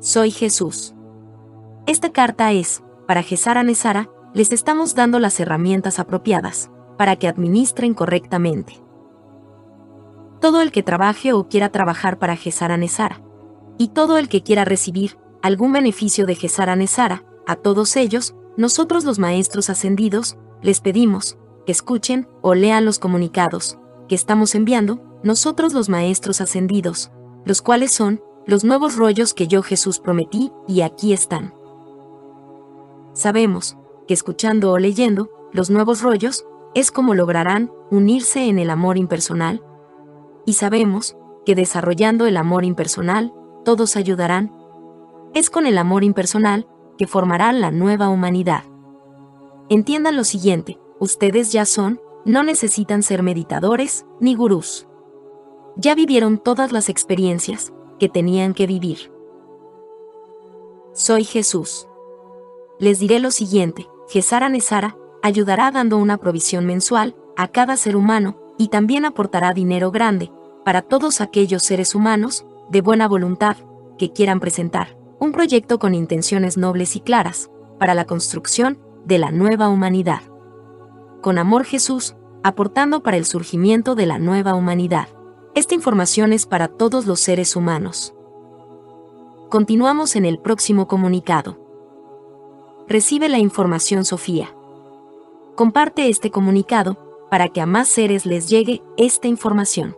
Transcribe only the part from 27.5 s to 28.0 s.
cuales